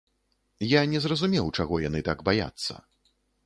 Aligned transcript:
Я 0.67 0.81
не 0.93 1.03
зразумеў, 1.03 1.53
чаго 1.59 1.81
яны 1.87 2.05
так 2.11 2.27
баяцца. 2.31 2.73